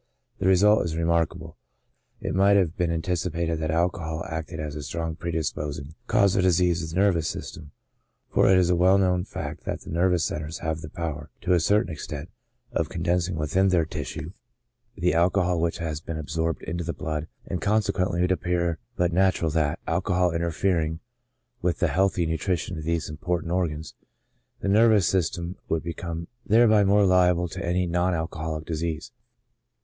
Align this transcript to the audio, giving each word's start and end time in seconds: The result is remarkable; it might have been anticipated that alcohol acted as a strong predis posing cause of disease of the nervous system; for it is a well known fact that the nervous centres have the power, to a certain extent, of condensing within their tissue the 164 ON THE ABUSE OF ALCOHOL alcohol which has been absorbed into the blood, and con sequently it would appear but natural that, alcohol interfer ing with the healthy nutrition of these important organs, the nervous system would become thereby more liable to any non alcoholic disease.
The 0.39 0.47
result 0.47 0.83
is 0.83 0.95
remarkable; 0.97 1.57
it 2.21 2.33
might 2.33 2.57
have 2.57 2.75
been 2.75 2.89
anticipated 2.89 3.59
that 3.59 3.69
alcohol 3.69 4.25
acted 4.27 4.59
as 4.59 4.75
a 4.75 4.81
strong 4.81 5.15
predis 5.15 5.53
posing 5.53 5.93
cause 6.07 6.35
of 6.35 6.41
disease 6.41 6.81
of 6.81 6.89
the 6.89 6.95
nervous 6.95 7.27
system; 7.27 7.69
for 8.27 8.49
it 8.49 8.57
is 8.57 8.71
a 8.71 8.75
well 8.75 8.97
known 8.97 9.25
fact 9.25 9.63
that 9.65 9.81
the 9.81 9.91
nervous 9.91 10.25
centres 10.25 10.57
have 10.57 10.81
the 10.81 10.89
power, 10.89 11.29
to 11.41 11.53
a 11.53 11.59
certain 11.59 11.91
extent, 11.91 12.31
of 12.71 12.89
condensing 12.89 13.35
within 13.35 13.67
their 13.67 13.85
tissue 13.85 14.31
the 14.95 15.11
164 15.11 15.11
ON 15.11 15.11
THE 15.11 15.11
ABUSE 15.11 15.13
OF 15.13 15.19
ALCOHOL 15.19 15.51
alcohol 15.51 15.61
which 15.61 15.77
has 15.77 16.01
been 16.01 16.17
absorbed 16.17 16.63
into 16.63 16.83
the 16.83 16.93
blood, 16.93 17.27
and 17.45 17.61
con 17.61 17.81
sequently 17.83 18.17
it 18.17 18.21
would 18.21 18.31
appear 18.31 18.79
but 18.95 19.13
natural 19.13 19.51
that, 19.51 19.79
alcohol 19.85 20.31
interfer 20.31 20.83
ing 20.83 20.99
with 21.61 21.77
the 21.77 21.89
healthy 21.89 22.25
nutrition 22.25 22.75
of 22.79 22.85
these 22.85 23.07
important 23.07 23.51
organs, 23.51 23.93
the 24.61 24.67
nervous 24.67 25.05
system 25.05 25.57
would 25.69 25.83
become 25.83 26.27
thereby 26.43 26.83
more 26.83 27.05
liable 27.05 27.47
to 27.47 27.63
any 27.63 27.85
non 27.85 28.15
alcoholic 28.15 28.65
disease. 28.65 29.11